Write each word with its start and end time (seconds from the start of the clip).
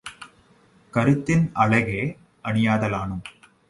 கருத்தின் 0.93 1.45
அழகே 1.53 2.01
அணியாதலானும் 2.43 3.23